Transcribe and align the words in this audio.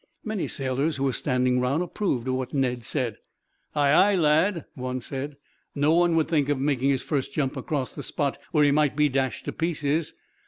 Many 0.23 0.47
sailors 0.47 0.95
who 0.95 1.03
were 1.03 1.13
standing 1.13 1.59
round 1.59 1.83
approved 1.83 2.27
of 2.27 2.33
what 2.33 2.55
Ned 2.55 2.83
said. 2.83 3.17
"Aye, 3.75 3.91
aye, 3.91 4.15
lad," 4.15 4.65
one 4.73 4.99
said, 4.99 5.37
"no 5.75 5.93
one 5.93 6.15
would 6.15 6.27
think 6.27 6.49
of 6.49 6.59
making 6.59 6.89
his 6.89 7.03
first 7.03 7.33
jump 7.35 7.55
across 7.55 7.93
the 7.93 8.01
spot 8.01 8.39
where 8.51 8.63
he 8.63 8.71
might 8.71 8.95
be 8.95 9.09
dashed 9.09 9.45
to 9.45 9.51
pieces. 9.51 10.15